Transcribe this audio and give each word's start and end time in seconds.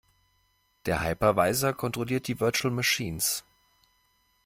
Der 0.87 1.03
Hypervisor 1.03 1.73
kontrolliert 1.73 2.27
die 2.27 2.39
Virtual 2.39 2.73
Machines. 2.73 3.45